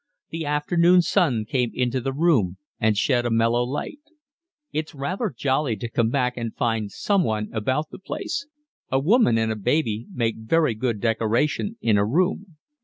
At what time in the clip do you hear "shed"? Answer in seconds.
2.97-3.23